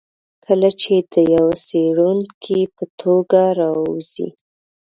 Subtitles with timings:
[0.45, 4.27] کله چې د یوه څېړونکي په توګه راووځي.